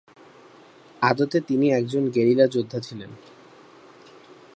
[1.01, 3.11] আদতে তিনি একজন গেরিলা যোদ্ধা ছিলেন।